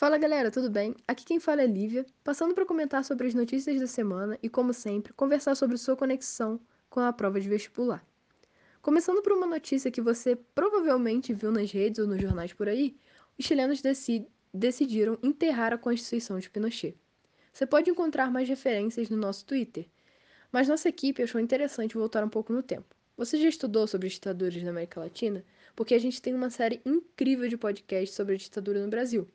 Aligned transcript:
Fala 0.00 0.16
galera, 0.16 0.50
tudo 0.50 0.70
bem? 0.70 0.96
Aqui 1.06 1.26
quem 1.26 1.38
fala 1.38 1.60
é 1.60 1.66
Lívia, 1.66 2.06
passando 2.24 2.54
para 2.54 2.64
comentar 2.64 3.04
sobre 3.04 3.26
as 3.26 3.34
notícias 3.34 3.78
da 3.78 3.86
semana 3.86 4.38
e, 4.42 4.48
como 4.48 4.72
sempre, 4.72 5.12
conversar 5.12 5.54
sobre 5.54 5.76
sua 5.76 5.94
conexão 5.94 6.58
com 6.88 7.00
a 7.00 7.12
prova 7.12 7.38
de 7.38 7.46
vestibular. 7.46 8.02
Começando 8.80 9.20
por 9.20 9.32
uma 9.32 9.46
notícia 9.46 9.90
que 9.90 10.00
você 10.00 10.34
provavelmente 10.54 11.34
viu 11.34 11.52
nas 11.52 11.70
redes 11.70 11.98
ou 11.98 12.06
nos 12.06 12.18
jornais 12.18 12.50
por 12.54 12.66
aí, 12.66 12.96
os 13.38 13.44
chilenos 13.44 13.82
decid 13.82 14.24
decidiram 14.54 15.18
enterrar 15.22 15.74
a 15.74 15.76
Constituição 15.76 16.38
de 16.38 16.48
Pinochet. 16.48 16.96
Você 17.52 17.66
pode 17.66 17.90
encontrar 17.90 18.30
mais 18.30 18.48
referências 18.48 19.10
no 19.10 19.18
nosso 19.18 19.44
Twitter, 19.44 19.86
mas 20.50 20.66
nossa 20.66 20.88
equipe 20.88 21.22
achou 21.22 21.38
interessante 21.38 21.94
voltar 21.94 22.24
um 22.24 22.30
pouco 22.30 22.54
no 22.54 22.62
tempo. 22.62 22.96
Você 23.18 23.38
já 23.38 23.50
estudou 23.50 23.86
sobre 23.86 24.08
ditaduras 24.08 24.62
na 24.62 24.70
América 24.70 24.98
Latina? 24.98 25.44
Porque 25.76 25.92
a 25.92 26.00
gente 26.00 26.22
tem 26.22 26.34
uma 26.34 26.48
série 26.48 26.80
incrível 26.86 27.50
de 27.50 27.58
podcasts 27.58 28.16
sobre 28.16 28.32
a 28.36 28.38
ditadura 28.38 28.82
no 28.82 28.88
Brasil. 28.88 29.28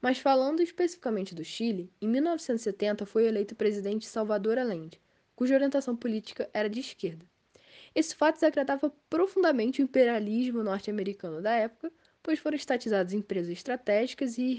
Mas 0.00 0.18
falando 0.18 0.62
especificamente 0.62 1.34
do 1.34 1.44
Chile, 1.44 1.92
em 2.00 2.08
1970 2.08 3.04
foi 3.04 3.26
eleito 3.26 3.54
presidente 3.54 4.06
Salvador 4.06 4.56
Allende, 4.56 5.00
cuja 5.36 5.54
orientação 5.54 5.94
política 5.94 6.48
era 6.54 6.70
de 6.70 6.80
esquerda. 6.80 7.26
Esse 7.94 8.14
fato 8.14 8.36
desagradava 8.36 8.90
profundamente 9.08 9.82
o 9.82 9.84
imperialismo 9.84 10.62
norte-americano 10.62 11.42
da 11.42 11.52
época, 11.52 11.92
pois 12.22 12.38
foram 12.38 12.56
estatizadas 12.56 13.12
empresas 13.12 13.52
estratégicas 13.52 14.38
e 14.38 14.54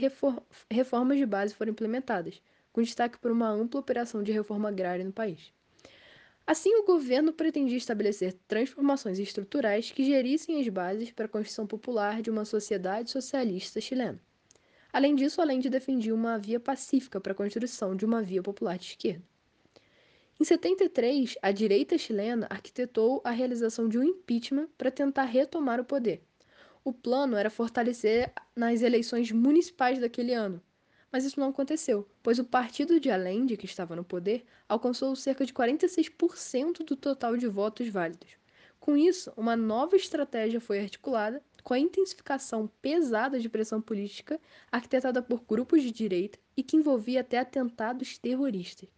reformas 0.69 1.17
de 1.17 1.25
base 1.25 1.55
foram 1.55 1.71
implementadas, 1.71 2.41
com 2.71 2.81
destaque 2.81 3.17
por 3.17 3.31
uma 3.31 3.49
ampla 3.49 3.79
operação 3.79 4.21
de 4.21 4.31
reforma 4.31 4.69
agrária 4.69 5.05
no 5.05 5.13
país. 5.13 5.53
Assim, 6.45 6.75
o 6.75 6.83
governo 6.83 7.31
pretendia 7.33 7.77
estabelecer 7.77 8.33
transformações 8.47 9.17
estruturais 9.17 9.91
que 9.91 10.03
gerissem 10.03 10.59
as 10.59 10.67
bases 10.67 11.11
para 11.11 11.25
a 11.25 11.29
construção 11.29 11.65
popular 11.65 12.21
de 12.21 12.29
uma 12.29 12.45
sociedade 12.45 13.09
socialista 13.09 13.79
chilena. 13.79 14.21
Além 14.93 15.15
disso, 15.15 15.41
Allende 15.41 15.69
defendia 15.69 16.13
uma 16.13 16.37
via 16.37 16.59
pacífica 16.59 17.19
para 17.21 17.31
a 17.31 17.35
construção 17.35 17.95
de 17.95 18.05
uma 18.05 18.21
via 18.21 18.41
popular 18.41 18.77
de 18.77 18.85
esquerda. 18.85 19.23
Em 20.39 20.43
73, 20.43 21.35
a 21.41 21.51
direita 21.51 21.97
chilena 21.97 22.47
arquitetou 22.49 23.21
a 23.23 23.29
realização 23.29 23.87
de 23.87 23.99
um 23.99 24.03
impeachment 24.03 24.67
para 24.77 24.89
tentar 24.89 25.25
retomar 25.25 25.79
o 25.79 25.85
poder. 25.85 26.23
O 26.83 26.91
plano 26.91 27.37
era 27.37 27.49
fortalecer 27.49 28.33
nas 28.55 28.81
eleições 28.81 29.31
municipais 29.31 29.99
daquele 29.99 30.33
ano, 30.33 30.59
mas 31.11 31.25
isso 31.25 31.39
não 31.39 31.49
aconteceu, 31.49 32.09
pois 32.23 32.39
o 32.39 32.43
partido 32.43 32.99
de 32.99 33.11
Allende, 33.11 33.55
que 33.55 33.65
estava 33.67 33.95
no 33.95 34.03
poder, 34.03 34.43
alcançou 34.67 35.15
cerca 35.15 35.45
de 35.45 35.53
46% 35.53 36.83
do 36.83 36.95
total 36.95 37.37
de 37.37 37.47
votos 37.47 37.87
válidos. 37.87 38.31
Com 38.79 38.97
isso, 38.97 39.31
uma 39.37 39.55
nova 39.55 39.95
estratégia 39.95 40.59
foi 40.59 40.79
articulada 40.79 41.43
com 41.63 41.73
a 41.73 41.79
intensificação 41.79 42.69
pesada 42.81 43.39
de 43.39 43.49
pressão 43.49 43.81
política 43.81 44.39
arquitetada 44.71 45.21
por 45.21 45.43
grupos 45.43 45.81
de 45.81 45.91
direita 45.91 46.39
e 46.55 46.63
que 46.63 46.75
envolvia 46.75 47.21
até 47.21 47.39
atentados 47.39 48.17
terroristas. 48.17 48.89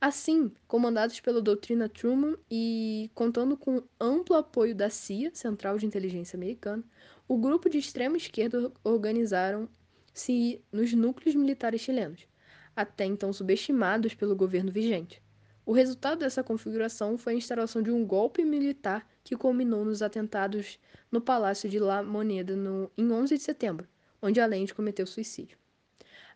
Assim, 0.00 0.52
comandados 0.68 1.20
pela 1.20 1.40
doutrina 1.40 1.88
Truman 1.88 2.36
e 2.50 3.10
contando 3.14 3.56
com 3.56 3.82
amplo 3.98 4.36
apoio 4.36 4.74
da 4.74 4.90
CIA, 4.90 5.30
Central 5.34 5.78
de 5.78 5.86
Inteligência 5.86 6.36
Americana, 6.36 6.84
o 7.26 7.38
grupo 7.38 7.70
de 7.70 7.78
extrema 7.78 8.16
esquerda 8.16 8.70
organizaram-se 8.84 10.62
nos 10.70 10.92
núcleos 10.92 11.34
militares 11.34 11.80
chilenos, 11.80 12.26
até 12.74 13.06
então 13.06 13.32
subestimados 13.32 14.14
pelo 14.14 14.36
governo 14.36 14.70
vigente. 14.70 15.22
O 15.64 15.72
resultado 15.72 16.18
dessa 16.20 16.44
configuração 16.44 17.16
foi 17.16 17.32
a 17.32 17.36
instalação 17.36 17.82
de 17.82 17.90
um 17.90 18.04
golpe 18.04 18.44
militar 18.44 19.04
que 19.26 19.36
culminou 19.36 19.84
nos 19.84 20.02
atentados 20.02 20.78
no 21.10 21.20
Palácio 21.20 21.68
de 21.68 21.80
La 21.80 22.00
Moneda 22.00 22.54
no, 22.54 22.88
em 22.96 23.10
11 23.10 23.36
de 23.36 23.42
setembro, 23.42 23.88
onde 24.22 24.40
Allende 24.40 24.72
cometeu 24.72 25.04
suicídio. 25.04 25.58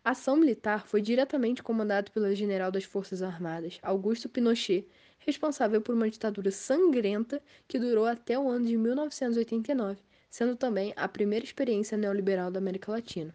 A 0.05 0.11
ação 0.11 0.37
militar 0.37 0.85
foi 0.85 1.01
diretamente 1.01 1.63
comandada 1.63 2.11
pelo 2.11 2.35
general 2.35 2.73
das 2.73 2.83
Forças 2.83 3.23
Armadas, 3.23 3.79
Augusto 3.81 4.29
Pinochet, 4.29 4.89
responsável 5.21 5.81
por 5.81 5.95
uma 5.95 6.11
ditadura 6.11 6.51
sangrenta 6.51 7.41
que 7.69 7.79
durou 7.79 8.07
até 8.07 8.37
o 8.37 8.49
ano 8.49 8.67
de 8.67 8.77
1989, 8.77 10.01
sendo 10.29 10.57
também 10.57 10.93
a 10.97 11.07
primeira 11.07 11.45
experiência 11.45 11.97
neoliberal 11.97 12.51
da 12.51 12.59
América 12.59 12.91
Latina. 12.91 13.33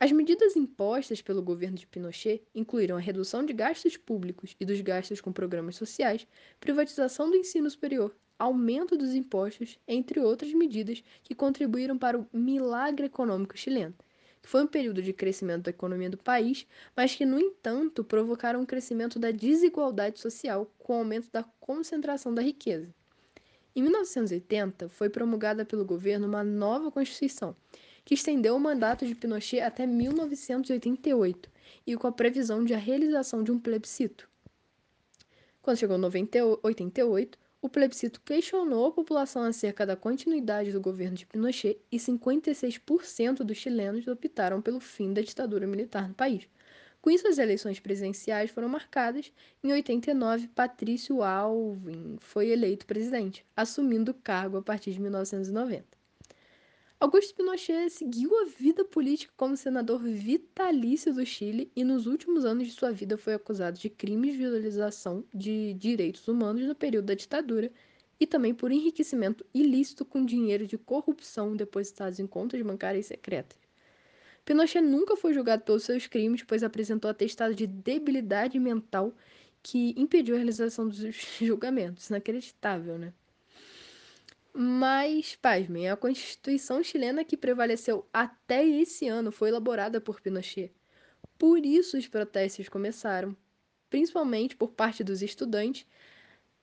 As 0.00 0.10
medidas 0.10 0.56
impostas 0.56 1.22
pelo 1.22 1.42
governo 1.42 1.76
de 1.76 1.86
Pinochet 1.86 2.42
incluíram 2.54 2.96
a 2.96 3.00
redução 3.00 3.44
de 3.44 3.52
gastos 3.52 3.96
públicos 3.96 4.54
e 4.58 4.64
dos 4.64 4.80
gastos 4.80 5.20
com 5.20 5.32
programas 5.32 5.76
sociais, 5.76 6.26
privatização 6.58 7.30
do 7.30 7.36
ensino 7.36 7.70
superior, 7.70 8.14
aumento 8.38 8.96
dos 8.96 9.14
impostos, 9.14 9.78
entre 9.86 10.20
outras 10.20 10.52
medidas 10.52 11.02
que 11.22 11.34
contribuíram 11.34 11.96
para 11.96 12.18
o 12.18 12.26
milagre 12.32 13.06
econômico 13.06 13.56
chileno, 13.56 13.94
que 14.42 14.48
foi 14.48 14.64
um 14.64 14.66
período 14.66 15.00
de 15.00 15.12
crescimento 15.12 15.62
da 15.62 15.70
economia 15.70 16.10
do 16.10 16.18
país, 16.18 16.66
mas 16.96 17.14
que, 17.14 17.24
no 17.24 17.38
entanto, 17.38 18.04
provocaram 18.04 18.60
um 18.60 18.66
crescimento 18.66 19.18
da 19.18 19.30
desigualdade 19.30 20.18
social 20.18 20.70
com 20.78 20.94
o 20.94 20.98
aumento 20.98 21.30
da 21.32 21.44
concentração 21.60 22.34
da 22.34 22.42
riqueza. 22.42 22.92
Em 23.76 23.82
1980, 23.82 24.88
foi 24.88 25.08
promulgada 25.08 25.64
pelo 25.64 25.84
governo 25.84 26.26
uma 26.26 26.44
nova 26.44 26.90
Constituição, 26.90 27.56
que 28.04 28.14
estendeu 28.14 28.54
o 28.54 28.60
mandato 28.60 29.06
de 29.06 29.14
Pinochet 29.14 29.60
até 29.60 29.86
1988 29.86 31.50
e 31.86 31.96
com 31.96 32.06
a 32.06 32.12
previsão 32.12 32.64
de 32.64 32.74
a 32.74 32.78
realização 32.78 33.42
de 33.42 33.50
um 33.50 33.58
plebiscito. 33.58 34.28
Quando 35.62 35.78
chegou 35.78 35.96
em 35.96 36.02
88, 36.62 37.38
o 37.62 37.68
plebiscito 37.70 38.20
questionou 38.20 38.88
a 38.88 38.92
população 38.92 39.42
acerca 39.44 39.86
da 39.86 39.96
continuidade 39.96 40.70
do 40.70 40.82
governo 40.82 41.16
de 41.16 41.24
Pinochet 41.24 41.80
e 41.90 41.96
56% 41.96 43.36
dos 43.36 43.56
chilenos 43.56 44.06
optaram 44.06 44.60
pelo 44.60 44.80
fim 44.80 45.14
da 45.14 45.22
ditadura 45.22 45.66
militar 45.66 46.06
no 46.06 46.14
país. 46.14 46.46
Com 47.00 47.10
isso, 47.10 47.26
as 47.26 47.38
eleições 47.38 47.80
presidenciais 47.80 48.50
foram 48.50 48.68
marcadas. 48.68 49.32
Em 49.62 49.72
89, 49.72 50.48
Patrício 50.48 51.22
Alvim 51.22 52.16
foi 52.20 52.48
eleito 52.48 52.84
presidente, 52.84 53.44
assumindo 53.56 54.10
o 54.10 54.14
cargo 54.14 54.58
a 54.58 54.62
partir 54.62 54.92
de 54.92 55.00
1990. 55.00 55.86
Augusto 57.04 57.34
Pinochet 57.34 57.90
seguiu 57.90 58.34
a 58.34 58.46
vida 58.46 58.82
política 58.82 59.30
como 59.36 59.58
senador 59.58 60.02
vitalício 60.02 61.12
do 61.12 61.26
Chile 61.26 61.70
e 61.76 61.84
nos 61.84 62.06
últimos 62.06 62.46
anos 62.46 62.66
de 62.66 62.72
sua 62.72 62.92
vida 62.92 63.18
foi 63.18 63.34
acusado 63.34 63.78
de 63.78 63.90
crimes 63.90 64.32
de 64.32 64.38
violação 64.38 65.22
de 65.30 65.74
direitos 65.74 66.26
humanos 66.26 66.62
no 66.62 66.74
período 66.74 67.04
da 67.04 67.12
ditadura 67.12 67.70
e 68.18 68.26
também 68.26 68.54
por 68.54 68.72
enriquecimento 68.72 69.44
ilícito 69.52 70.02
com 70.02 70.24
dinheiro 70.24 70.66
de 70.66 70.78
corrupção 70.78 71.54
depositados 71.54 72.18
em 72.18 72.26
contas 72.26 72.62
bancárias 72.62 73.04
secretas. 73.04 73.58
Pinochet 74.42 74.80
nunca 74.80 75.14
foi 75.14 75.34
julgado 75.34 75.62
pelos 75.62 75.84
seus 75.84 76.06
crimes, 76.06 76.42
pois 76.42 76.62
apresentou 76.62 77.10
atestado 77.10 77.54
de 77.54 77.66
debilidade 77.66 78.58
mental 78.58 79.14
que 79.62 79.92
impediu 79.98 80.36
a 80.36 80.38
realização 80.38 80.88
dos 80.88 80.96
julgamentos. 81.38 82.08
Inacreditável, 82.08 82.98
né? 82.98 83.12
Mas, 84.56 85.34
pasmem, 85.34 85.90
a 85.90 85.96
Constituição 85.96 86.80
chilena 86.80 87.24
que 87.24 87.36
prevaleceu 87.36 88.06
até 88.12 88.64
esse 88.64 89.08
ano 89.08 89.32
foi 89.32 89.48
elaborada 89.48 90.00
por 90.00 90.20
Pinochet. 90.20 90.72
Por 91.36 91.66
isso 91.66 91.98
os 91.98 92.06
protestos 92.06 92.68
começaram, 92.68 93.36
principalmente 93.90 94.54
por 94.54 94.70
parte 94.70 95.02
dos 95.02 95.22
estudantes, 95.22 95.84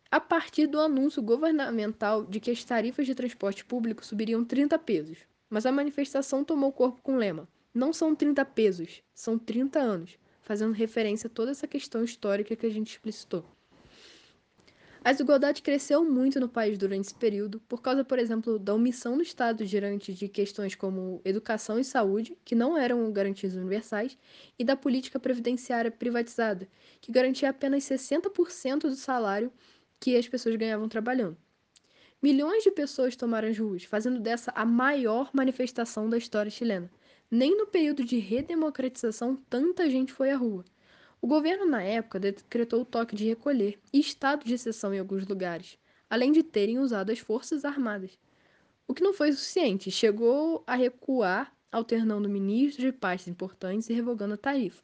a 0.10 0.22
partir 0.22 0.68
do 0.68 0.80
anúncio 0.80 1.22
governamental 1.22 2.26
de 2.26 2.40
que 2.40 2.50
as 2.50 2.64
tarifas 2.64 3.06
de 3.06 3.14
transporte 3.14 3.66
público 3.66 4.06
subiriam 4.06 4.46
30 4.46 4.80
pesos. 4.80 5.18
Mas 5.50 5.66
a 5.66 5.72
manifestação 5.72 6.46
tomou 6.46 6.72
corpo 6.72 7.02
com 7.02 7.16
o 7.16 7.18
lema: 7.18 7.46
não 7.74 7.92
são 7.92 8.16
30 8.16 8.46
pesos, 8.46 9.04
são 9.14 9.38
30 9.38 9.80
anos, 9.80 10.18
fazendo 10.42 10.72
referência 10.72 11.28
a 11.28 11.30
toda 11.30 11.52
essa 11.52 11.68
questão 11.68 12.06
histórica 12.06 12.56
que 12.56 12.66
a 12.66 12.72
gente 12.72 12.92
explicitou. 12.92 13.46
A 15.04 15.12
desigualdade 15.12 15.64
cresceu 15.64 16.06
muito 16.06 16.40
no 16.40 16.48
país 16.48 16.78
durante 16.78 17.06
esse 17.06 17.16
período, 17.16 17.60
por 17.62 17.82
causa, 17.82 18.04
por 18.04 18.20
exemplo, 18.20 18.60
da 18.60 18.76
omissão 18.76 19.18
do 19.18 19.24
Estado 19.24 19.66
diante 19.66 20.14
de 20.14 20.28
questões 20.28 20.76
como 20.76 21.20
educação 21.26 21.80
e 21.80 21.84
saúde, 21.84 22.38
que 22.46 22.54
não 22.54 22.78
eram 22.78 23.12
garantias 23.12 23.56
universais, 23.56 24.16
e 24.60 24.64
da 24.64 24.76
política 24.76 25.20
previdenciária 25.20 25.90
privatizada, 25.90 26.68
que 27.02 27.12
garantia 27.12 27.50
apenas 27.50 27.84
60% 27.84 28.82
do 28.82 28.96
salário 28.96 29.52
que 30.00 30.16
as 30.16 30.28
pessoas 30.28 30.56
ganhavam 30.56 30.88
trabalhando. 30.88 31.36
Milhões 32.22 32.64
de 32.64 32.70
pessoas 32.70 33.16
tomaram 33.16 33.48
as 33.50 33.58
ruas, 33.58 33.84
fazendo 33.84 34.20
dessa 34.20 34.52
a 34.54 34.64
maior 34.64 35.32
manifestação 35.34 36.08
da 36.08 36.18
história 36.20 36.52
chilena. 36.52 36.92
Nem 37.30 37.58
no 37.58 37.66
período 37.66 38.04
de 38.06 38.20
redemocratização 38.20 39.36
tanta 39.50 39.90
gente 39.90 40.14
foi 40.14 40.30
à 40.30 40.38
rua. 40.38 40.64
O 41.24 41.28
governo, 41.28 41.68
na 41.68 41.84
época, 41.84 42.20
decretou 42.20 42.82
o 42.82 42.86
toque 42.86 43.16
de 43.16 43.28
recolher 43.28 43.80
e 43.94 44.00
estado 44.00 44.44
de 44.44 44.56
exceção 44.56 44.92
em 44.92 44.98
alguns 44.98 45.28
lugares, 45.28 45.78
além 46.10 46.32
de 46.32 46.42
terem 46.42 46.80
usado 46.80 47.12
as 47.12 47.20
forças 47.20 47.64
armadas. 47.64 48.18
O 48.88 48.94
que 48.96 49.04
não 49.04 49.14
foi 49.14 49.32
suficiente, 49.32 49.92
chegou 49.92 50.64
a 50.66 50.74
recuar, 50.74 51.56
alternando 51.72 52.28
ministros 52.28 52.84
de 52.84 52.92
pastas 52.92 53.28
importantes 53.28 53.88
e 53.88 53.94
revogando 53.94 54.34
a 54.34 54.38
tarifa. 54.38 54.84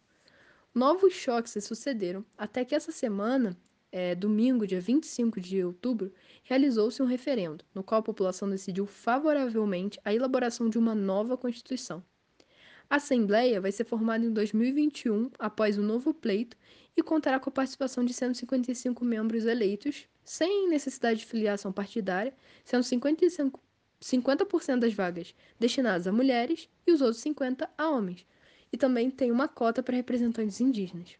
Novos 0.75 1.11
choques 1.13 1.53
se 1.53 1.59
sucederam, 1.59 2.23
até 2.37 2.63
que 2.63 2.75
essa 2.75 2.91
semana, 2.91 3.57
é, 3.91 4.13
domingo, 4.13 4.67
dia 4.67 4.79
25 4.79 5.41
de 5.41 5.63
outubro, 5.63 6.13
realizou-se 6.43 7.01
um 7.01 7.07
referendo, 7.07 7.65
no 7.73 7.83
qual 7.83 7.97
a 7.99 8.03
população 8.03 8.47
decidiu 8.47 8.85
favoravelmente 8.85 9.99
a 10.05 10.13
elaboração 10.13 10.69
de 10.69 10.77
uma 10.77 10.93
nova 10.93 11.35
Constituição. 11.35 12.03
A 12.89 12.95
Assembleia 12.95 13.59
vai 13.59 13.71
ser 13.71 13.83
formada 13.83 14.25
em 14.25 14.31
2021, 14.31 15.29
após 15.37 15.77
o 15.77 15.81
novo 15.81 16.13
pleito, 16.13 16.55
e 16.95 17.03
contará 17.03 17.37
com 17.37 17.49
a 17.49 17.53
participação 17.53 18.03
de 18.03 18.13
155 18.13 19.03
membros 19.03 19.45
eleitos, 19.45 20.07
sem 20.23 20.69
necessidade 20.69 21.19
de 21.19 21.25
filiação 21.25 21.71
partidária, 21.71 22.33
sendo 22.63 22.83
55, 22.83 23.59
50% 24.01 24.79
das 24.79 24.93
vagas 24.93 25.35
destinadas 25.59 26.07
a 26.07 26.13
mulheres 26.13 26.69
e 26.85 26.91
os 26.93 27.01
outros 27.01 27.21
50% 27.21 27.69
a 27.77 27.89
homens. 27.89 28.25
E 28.71 28.77
também 28.77 29.11
tem 29.11 29.31
uma 29.31 29.47
cota 29.47 29.83
para 29.83 29.95
representantes 29.95 30.61
indígenas. 30.61 31.17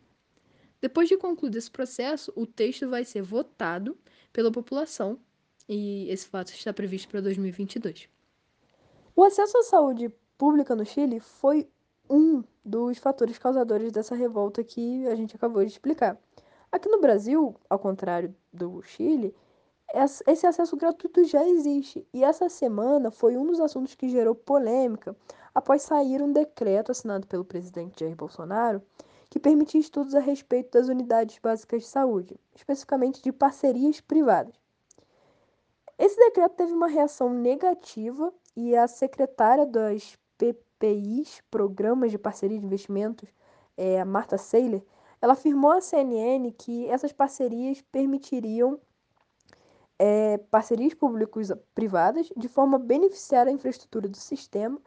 Depois 0.80 1.10
de 1.10 1.18
concluído 1.18 1.58
esse 1.58 1.72
processo, 1.72 2.32
o 2.36 2.46
texto 2.46 2.88
vai 2.90 3.04
ser 3.04 3.22
votado 3.22 3.98
pela 4.32 4.52
população 4.52 5.20
e 5.68 6.10
esse 6.10 6.28
fato 6.28 6.50
está 6.50 6.72
previsto 6.72 7.10
para 7.10 7.22
2022. 7.22 8.08
O 9.16 9.24
acesso 9.24 9.58
à 9.58 9.64
saúde 9.64 10.12
pública 10.38 10.76
no 10.76 10.86
Chile 10.86 11.20
foi 11.20 11.68
um 12.10 12.44
dos 12.64 12.98
fatores 12.98 13.38
causadores 13.38 13.92
dessa 13.92 14.16
revolta 14.16 14.64
que 14.64 15.08
a 15.08 15.16
gente 15.16 15.36
acabou 15.36 15.64
de 15.64 15.72
explicar. 15.72 16.18
Aqui 16.72 16.90
no 16.90 17.00
Brasil, 17.00 17.56
ao 17.70 17.80
contrário 17.80 18.36
do 18.52 18.82
Chile, 18.82 19.34
esse 20.28 20.46
acesso 20.46 20.76
gratuito 20.76 21.24
já 21.24 21.48
existe. 21.48 22.06
E 22.14 22.24
essa 22.24 22.50
semana 22.50 23.10
foi 23.10 23.38
um 23.38 23.46
dos 23.48 23.60
assuntos 23.60 23.96
que 23.96 24.10
gerou 24.10 24.36
polêmica 24.36 25.16
após 25.56 25.82
sair 25.82 26.22
um 26.22 26.32
decreto 26.32 26.92
assinado 26.92 27.26
pelo 27.26 27.46
presidente 27.46 28.02
Jair 28.02 28.16
Bolsonaro 28.16 28.82
que 29.30 29.40
permitia 29.40 29.80
estudos 29.80 30.16
a 30.16 30.20
respeito 30.20 30.72
das 30.72 30.88
unidades 30.88 31.38
básicas 31.40 31.84
de 31.84 31.88
saúde, 31.88 32.40
especificamente 32.56 33.22
de 33.22 33.32
parcerias 33.32 34.00
privadas. 34.00 34.56
Esse 35.98 36.16
decreto 36.18 36.56
teve 36.56 36.72
uma 36.74 36.88
reação 36.88 37.34
negativa 37.34 38.32
e 38.56 38.76
a 38.76 38.88
secretária 38.88 39.66
das 39.66 40.18
PPIs, 40.38 41.42
Programas 41.50 42.12
de 42.12 42.18
Parceria 42.18 42.60
de 42.60 42.66
Investimentos, 42.66 43.30
é, 43.76 44.00
a 44.00 44.06
Marta 44.06 44.38
Seiler, 44.38 44.84
ela 45.22 45.34
afirmou 45.34 45.72
à 45.72 45.82
CNN 45.82 46.52
que 46.52 46.88
essas 46.88 47.12
parcerias 47.12 47.82
permitiriam 47.92 48.80
é, 50.00 50.38
parcerias 50.38 50.94
públicos-privadas 50.94 52.30
de 52.36 52.48
forma 52.48 52.78
a 52.78 52.80
beneficiar 52.80 53.48
a 53.48 53.52
infraestrutura 53.52 54.08
do 54.08 54.18
sistema, 54.18 54.80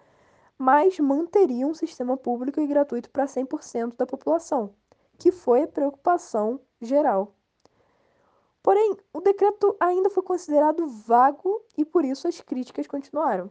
mas 0.57 0.99
manteriam 0.99 1.71
um 1.71 1.75
sistema 1.75 2.17
público 2.17 2.61
e 2.61 2.67
gratuito 2.67 3.11
para 3.11 3.27
100% 3.27 3.97
da 3.97 4.07
população, 4.07 4.75
que 5.19 5.33
foi 5.33 5.63
a 5.63 5.69
preocupação 5.69 6.61
geral. 6.81 7.35
Porém, 8.63 8.95
o 9.13 9.21
decreto 9.21 9.75
ainda 9.81 10.11
foi 10.11 10.23
considerado 10.23 10.87
vago 10.87 11.65
e 11.77 11.85
por 11.85 12.05
isso 12.05 12.29
as 12.29 12.41
críticas 12.41 12.87
continuaram. 12.87 13.51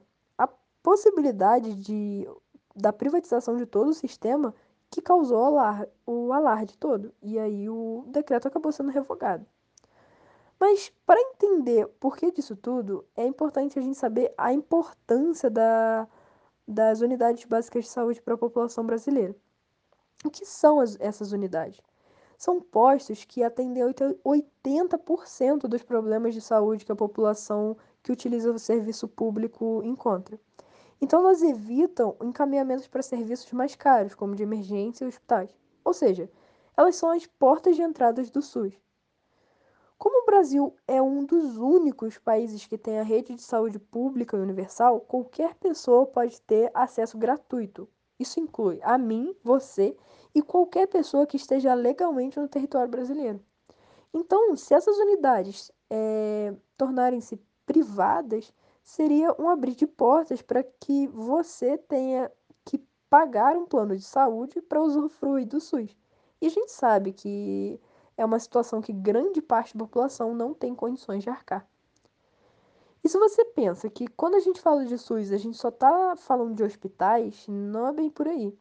Possibilidade 0.81 1.75
de, 1.75 2.27
da 2.75 2.93
privatização 2.93 3.57
de 3.57 3.65
todo 3.65 3.89
o 3.89 3.93
sistema 3.93 4.53
que 4.89 5.01
causou 5.01 5.43
alar, 5.43 5.87
o 6.05 6.33
alarde 6.33 6.77
todo, 6.77 7.13
e 7.21 7.37
aí 7.37 7.69
o 7.69 8.05
decreto 8.07 8.47
acabou 8.47 8.71
sendo 8.71 8.89
revogado. 8.89 9.45
Mas 10.59 10.91
para 11.05 11.19
entender 11.21 11.87
por 11.99 12.17
que 12.17 12.31
disso 12.31 12.55
tudo, 12.55 13.05
é 13.15 13.25
importante 13.25 13.79
a 13.79 13.81
gente 13.81 13.97
saber 13.97 14.33
a 14.37 14.51
importância 14.51 15.49
da, 15.49 16.07
das 16.67 17.01
unidades 17.01 17.45
básicas 17.45 17.85
de 17.85 17.89
saúde 17.89 18.21
para 18.21 18.33
a 18.33 18.37
população 18.37 18.85
brasileira. 18.85 19.35
O 20.23 20.29
que 20.29 20.45
são 20.45 20.79
as, 20.79 20.97
essas 20.99 21.31
unidades? 21.31 21.79
São 22.37 22.61
postos 22.61 23.23
que 23.23 23.43
atendem 23.43 23.83
80% 23.83 25.61
dos 25.61 25.83
problemas 25.83 26.33
de 26.33 26.41
saúde 26.41 26.85
que 26.85 26.91
a 26.91 26.95
população 26.95 27.77
que 28.03 28.11
utiliza 28.11 28.51
o 28.51 28.59
serviço 28.59 29.07
público 29.07 29.81
encontra. 29.83 30.39
Então, 31.01 31.21
elas 31.21 31.41
evitam 31.41 32.15
encaminhamentos 32.21 32.87
para 32.87 33.01
serviços 33.01 33.51
mais 33.53 33.75
caros, 33.75 34.13
como 34.13 34.35
de 34.35 34.43
emergência 34.43 35.05
e 35.05 35.07
hospitais. 35.07 35.49
Ou 35.83 35.93
seja, 35.93 36.29
elas 36.75 36.95
são 36.95 37.09
as 37.09 37.25
portas 37.25 37.75
de 37.75 37.81
entrada 37.81 38.21
do 38.23 38.41
SUS. 38.41 38.73
Como 39.97 40.23
o 40.23 40.25
Brasil 40.25 40.73
é 40.87 41.01
um 41.01 41.25
dos 41.25 41.57
únicos 41.57 42.17
países 42.17 42.65
que 42.65 42.77
tem 42.77 42.99
a 42.99 43.03
rede 43.03 43.35
de 43.35 43.41
saúde 43.41 43.77
pública 43.77 44.37
e 44.37 44.39
universal, 44.39 45.01
qualquer 45.01 45.55
pessoa 45.55 46.05
pode 46.05 46.39
ter 46.41 46.71
acesso 46.73 47.17
gratuito. 47.17 47.85
Isso 48.17 48.39
inclui 48.39 48.79
a 48.81 48.97
mim, 48.97 49.35
você 49.43 49.97
e 50.33 50.41
qualquer 50.41 50.87
pessoa 50.87 51.27
que 51.27 51.35
esteja 51.35 51.73
legalmente 51.73 52.39
no 52.39 52.47
território 52.47 52.89
brasileiro. 52.89 53.43
Então, 54.13 54.55
se 54.55 54.73
essas 54.73 54.97
unidades 54.97 55.69
é, 55.89 56.53
tornarem-se 56.77 57.37
privadas, 57.65 58.53
seria 58.89 59.35
um 59.39 59.47
abrir 59.47 59.75
de 59.75 59.85
portas 59.85 60.41
para 60.41 60.63
que 60.63 61.07
você 61.09 61.77
tenha 61.77 62.31
que 62.65 62.83
pagar 63.07 63.55
um 63.55 63.65
plano 63.65 63.95
de 63.95 64.03
saúde 64.03 64.59
para 64.63 64.81
usufruir 64.81 65.47
do 65.47 65.59
SUS. 65.59 65.95
E 66.41 66.47
a 66.47 66.49
gente 66.49 66.71
sabe 66.71 67.13
que 67.13 67.79
é 68.17 68.25
uma 68.25 68.39
situação 68.39 68.81
que 68.81 68.91
grande 68.91 69.43
parte 69.43 69.77
da 69.77 69.85
população 69.85 70.33
não 70.33 70.55
tem 70.55 70.73
condições 70.73 71.21
de 71.21 71.29
arcar. 71.29 71.67
E 73.03 73.07
se 73.07 73.17
você 73.19 73.45
pensa 73.45 73.87
que 73.91 74.07
quando 74.07 74.35
a 74.35 74.39
gente 74.39 74.59
fala 74.59 74.83
de 74.83 74.97
SUS 74.97 75.31
a 75.31 75.37
gente 75.37 75.55
só 75.55 75.69
está 75.69 76.15
falando 76.17 76.55
de 76.55 76.63
hospitais, 76.63 77.45
não 77.47 77.87
é 77.87 77.93
bem 77.93 78.09
por 78.09 78.27
aí. 78.27 78.51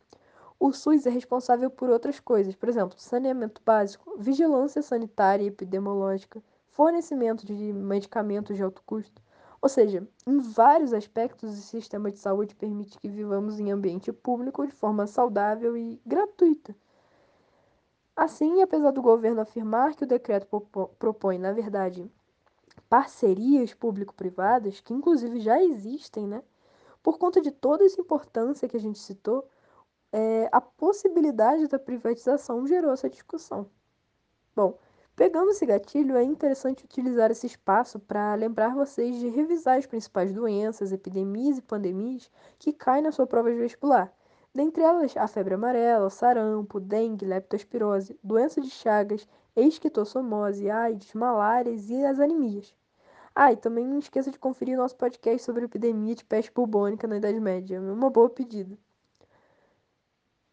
O 0.60 0.74
SUS 0.74 1.06
é 1.06 1.10
responsável 1.10 1.70
por 1.70 1.88
outras 1.88 2.20
coisas, 2.20 2.54
por 2.54 2.68
exemplo, 2.68 2.98
saneamento 2.98 3.62
básico, 3.64 4.18
vigilância 4.18 4.82
sanitária 4.82 5.44
e 5.44 5.48
epidemiológica, 5.48 6.42
fornecimento 6.66 7.46
de 7.46 7.72
medicamentos 7.72 8.54
de 8.56 8.62
alto 8.62 8.82
custo. 8.84 9.22
Ou 9.60 9.68
seja, 9.68 10.06
em 10.26 10.38
vários 10.38 10.92
aspectos, 10.92 11.58
o 11.58 11.62
sistema 11.62 12.10
de 12.10 12.18
saúde 12.18 12.54
permite 12.54 12.98
que 12.98 13.08
vivamos 13.08 13.58
em 13.58 13.72
ambiente 13.72 14.12
público 14.12 14.64
de 14.66 14.72
forma 14.72 15.06
saudável 15.06 15.76
e 15.76 16.00
gratuita. 16.06 16.76
Assim, 18.14 18.62
apesar 18.62 18.90
do 18.92 19.02
governo 19.02 19.40
afirmar 19.40 19.94
que 19.94 20.04
o 20.04 20.06
decreto 20.06 20.46
propõe, 20.98 21.38
na 21.38 21.52
verdade, 21.52 22.10
parcerias 22.88 23.74
público-privadas, 23.74 24.80
que 24.80 24.94
inclusive 24.94 25.40
já 25.40 25.62
existem, 25.62 26.26
né? 26.26 26.42
Por 27.02 27.18
conta 27.18 27.40
de 27.40 27.50
toda 27.50 27.84
essa 27.84 28.00
importância 28.00 28.68
que 28.68 28.76
a 28.76 28.80
gente 28.80 28.98
citou, 28.98 29.48
é, 30.12 30.48
a 30.50 30.60
possibilidade 30.60 31.68
da 31.68 31.78
privatização 31.78 32.66
gerou 32.66 32.92
essa 32.92 33.08
discussão. 33.08 33.70
Bom, 34.54 34.78
pegando 35.18 35.50
esse 35.50 35.66
gatilho, 35.66 36.16
é 36.16 36.22
interessante 36.24 36.84
utilizar 36.84 37.30
esse 37.30 37.46
espaço 37.46 38.00
para 38.00 38.34
lembrar 38.34 38.74
vocês 38.74 39.18
de 39.18 39.28
revisar 39.28 39.76
as 39.76 39.86
principais 39.86 40.32
doenças, 40.32 40.92
epidemias 40.92 41.58
e 41.58 41.62
pandemias 41.62 42.30
que 42.58 42.72
caem 42.72 43.02
na 43.02 43.12
sua 43.12 43.26
prova 43.26 43.50
de 43.50 43.58
vestibular 43.58 44.10
dentre 44.54 44.82
elas 44.82 45.16
a 45.16 45.28
febre 45.28 45.54
amarela, 45.54 46.10
sarampo, 46.10 46.80
dengue, 46.80 47.24
leptospirose, 47.24 48.18
doença 48.24 48.60
de 48.60 48.70
Chagas, 48.70 49.28
esquistossomose, 49.54 50.68
AIDS, 50.70 51.12
malárias 51.14 51.88
e 51.90 52.04
as 52.04 52.18
anemias. 52.18 52.74
Ah, 53.34 53.52
e 53.52 53.56
também 53.56 53.86
não 53.86 53.98
esqueça 54.00 54.32
de 54.32 54.38
conferir 54.38 54.76
nosso 54.76 54.96
podcast 54.96 55.42
sobre 55.44 55.64
epidemia 55.64 56.14
de 56.14 56.24
peste 56.24 56.50
bubônica 56.52 57.06
na 57.06 57.18
Idade 57.18 57.38
Média. 57.38 57.76
É 57.76 57.80
uma 57.80 58.10
boa 58.10 58.28
pedida. 58.28 58.76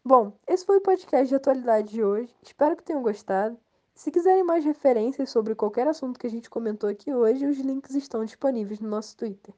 Bom, 0.04 0.32
esse 0.46 0.64
foi 0.64 0.76
o 0.76 0.80
podcast 0.80 1.26
de 1.28 1.34
atualidade 1.34 1.88
de 1.88 2.04
hoje. 2.04 2.32
Espero 2.42 2.76
que 2.76 2.84
tenham 2.84 3.02
gostado. 3.02 3.58
Se 3.96 4.10
quiserem 4.12 4.44
mais 4.44 4.62
referências 4.64 5.30
sobre 5.30 5.54
qualquer 5.54 5.88
assunto 5.88 6.20
que 6.20 6.26
a 6.26 6.30
gente 6.30 6.50
comentou 6.50 6.88
aqui 6.88 7.12
hoje, 7.12 7.46
os 7.46 7.58
links 7.58 7.94
estão 7.94 8.24
disponíveis 8.24 8.78
no 8.78 8.88
nosso 8.88 9.16
Twitter. 9.16 9.54